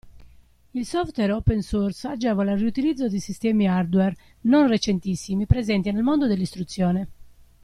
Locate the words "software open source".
0.83-2.05